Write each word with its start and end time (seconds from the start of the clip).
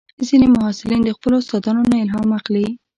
ځینې 0.27 0.47
محصلین 0.57 1.01
د 1.03 1.09
خپلو 1.17 1.35
استادانو 1.41 1.81
نه 1.91 1.97
الهام 2.03 2.29
اخلي. 2.39 2.67